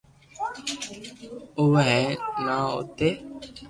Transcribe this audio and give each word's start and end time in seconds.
اُو 1.57 1.63
وي 1.71 1.81
ھين 1.87 2.09
س 2.19 2.23
نا 2.45 2.55
ا 2.79 2.83
تي 2.97 3.09